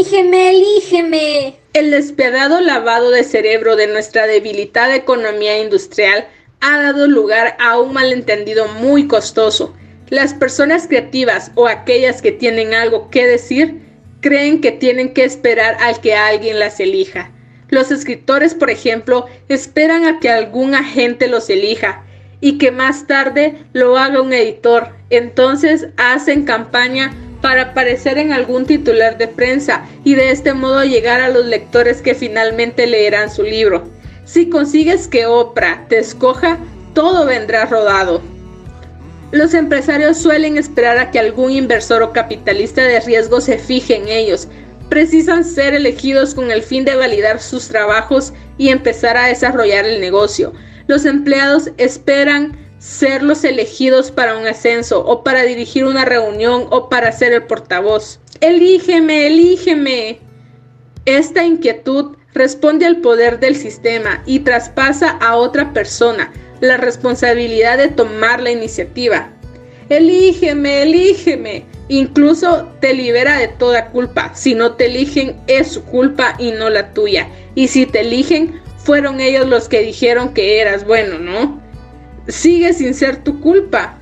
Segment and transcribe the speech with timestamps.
[0.00, 1.56] Elígeme, elígeme.
[1.74, 6.26] El despiadado lavado de cerebro de nuestra debilitada economía industrial
[6.62, 9.74] ha dado lugar a un malentendido muy costoso.
[10.08, 13.82] Las personas creativas o aquellas que tienen algo que decir
[14.22, 17.30] creen que tienen que esperar al que alguien las elija.
[17.68, 22.06] Los escritores, por ejemplo, esperan a que algún agente los elija
[22.40, 24.94] y que más tarde lo haga un editor.
[25.10, 31.20] Entonces hacen campaña para aparecer en algún titular de prensa y de este modo llegar
[31.20, 33.84] a los lectores que finalmente leerán su libro.
[34.24, 36.58] Si consigues que Oprah te escoja,
[36.94, 38.20] todo vendrá rodado.
[39.32, 44.08] Los empresarios suelen esperar a que algún inversor o capitalista de riesgo se fije en
[44.08, 44.48] ellos.
[44.88, 50.00] Precisan ser elegidos con el fin de validar sus trabajos y empezar a desarrollar el
[50.00, 50.52] negocio.
[50.88, 56.88] Los empleados esperan ser los elegidos para un ascenso o para dirigir una reunión o
[56.88, 58.18] para ser el portavoz.
[58.40, 60.18] Elígeme, elígeme.
[61.04, 67.88] Esta inquietud responde al poder del sistema y traspasa a otra persona la responsabilidad de
[67.88, 69.30] tomar la iniciativa.
[69.90, 71.66] Elígeme, elígeme.
[71.88, 74.32] Incluso te libera de toda culpa.
[74.34, 77.28] Si no te eligen es su culpa y no la tuya.
[77.54, 81.59] Y si te eligen, fueron ellos los que dijeron que eras bueno, ¿no?
[82.30, 83.99] Sigue sin ser tu culpa.